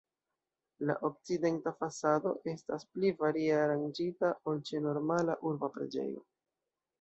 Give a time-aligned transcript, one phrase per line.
[0.89, 6.27] La okcidenta fasado estas pli varie aranĝita ol ĉe normala urba preĝejo.